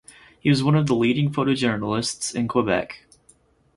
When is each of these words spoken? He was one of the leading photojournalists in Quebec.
He 0.39 0.49
was 0.49 0.63
one 0.63 0.73
of 0.73 0.87
the 0.87 0.95
leading 0.95 1.31
photojournalists 1.31 2.33
in 2.33 2.47
Quebec. 2.47 3.05